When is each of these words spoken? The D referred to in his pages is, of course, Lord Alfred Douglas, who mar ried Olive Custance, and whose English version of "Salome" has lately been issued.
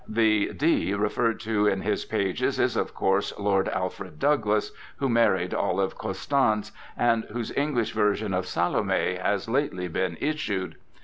The 0.09 0.51
D 0.55 0.95
referred 0.95 1.39
to 1.41 1.67
in 1.67 1.81
his 1.81 2.05
pages 2.05 2.59
is, 2.59 2.75
of 2.75 2.95
course, 2.95 3.37
Lord 3.37 3.67
Alfred 3.69 4.17
Douglas, 4.17 4.71
who 4.97 5.07
mar 5.07 5.33
ried 5.33 5.53
Olive 5.53 5.95
Custance, 5.95 6.71
and 6.97 7.25
whose 7.25 7.55
English 7.55 7.91
version 7.91 8.33
of 8.33 8.47
"Salome" 8.47 9.17
has 9.21 9.47
lately 9.47 9.87
been 9.87 10.17
issued. 10.19 10.77